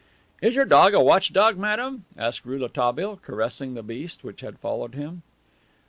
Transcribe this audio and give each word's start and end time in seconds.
"Is 0.41 0.55
your 0.55 0.65
dog 0.65 0.95
a 0.95 0.99
watch 0.99 1.31
dog, 1.31 1.57
madame?" 1.59 2.05
asked 2.17 2.43
Rouletabille, 2.43 3.17
caressing 3.21 3.75
the 3.75 3.83
beast, 3.83 4.23
which 4.23 4.41
had 4.41 4.57
followed 4.57 4.95
him. 4.95 5.21